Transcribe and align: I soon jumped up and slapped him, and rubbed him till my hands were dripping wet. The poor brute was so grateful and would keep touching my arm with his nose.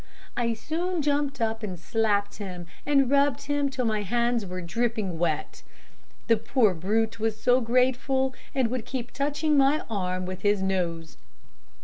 I 0.35 0.55
soon 0.55 1.03
jumped 1.03 1.39
up 1.39 1.61
and 1.61 1.79
slapped 1.79 2.37
him, 2.37 2.65
and 2.87 3.07
rubbed 3.11 3.43
him 3.43 3.69
till 3.69 3.85
my 3.85 4.01
hands 4.01 4.47
were 4.47 4.59
dripping 4.59 5.19
wet. 5.19 5.61
The 6.25 6.37
poor 6.37 6.73
brute 6.73 7.19
was 7.19 7.39
so 7.39 7.61
grateful 7.61 8.33
and 8.55 8.69
would 8.71 8.87
keep 8.87 9.11
touching 9.11 9.55
my 9.55 9.81
arm 9.91 10.25
with 10.25 10.41
his 10.41 10.63
nose. 10.63 11.17